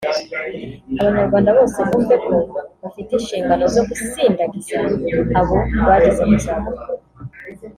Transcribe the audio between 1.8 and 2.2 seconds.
bumve